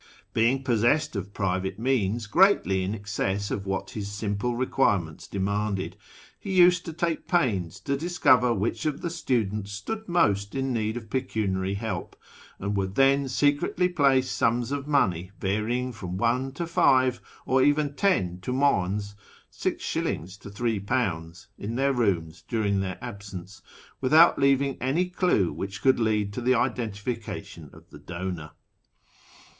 Being 0.33 0.63
possessed 0.63 1.15
of 1.15 1.31
private 1.31 1.77
means 1.77 2.25
greatly 2.25 2.81
in 2.83 2.95
excess 2.95 3.51
of 3.51 3.67
what 3.67 3.91
his 3.91 4.11
simple 4.11 4.55
requirements 4.55 5.27
demanded, 5.27 5.95
he 6.39 6.51
used 6.53 6.85
to 6.85 6.93
take 6.93 7.27
pains 7.27 7.79
to 7.81 7.95
discover 7.95 8.51
which 8.51 8.87
of 8.87 9.01
the 9.01 9.11
students 9.11 9.73
stood 9.73 10.07
most 10.09 10.55
in 10.55 10.73
need 10.73 10.97
of 10.97 11.11
pecuniary 11.11 11.75
help, 11.75 12.15
and 12.57 12.75
would 12.75 12.95
then 12.95 13.27
secretly 13.29 13.87
place 13.87 14.27
sums 14.31 14.71
of 14.71 14.87
money 14.87 15.29
varying 15.39 15.91
from 15.93 16.17
one 16.17 16.51
to 16.53 16.65
five 16.65 17.21
or 17.45 17.61
even 17.61 17.93
ten 17.93 18.39
himdns 18.39 19.13
(six 19.51 19.83
shillings 19.83 20.35
to 20.37 20.49
three 20.49 20.79
jDounds) 20.79 21.45
in 21.59 21.75
their 21.75 21.93
rooms 21.93 22.43
during 22.47 22.79
their 22.79 22.97
absence, 23.03 23.61
without 24.01 24.39
leaving 24.39 24.81
any 24.81 25.05
clue 25.05 25.53
which 25.53 25.79
could 25.79 25.99
lead 25.99 26.33
to 26.33 26.41
the 26.41 26.55
identification 26.55 27.69
of 27.71 27.87
the 27.91 27.99
donor. 27.99 28.49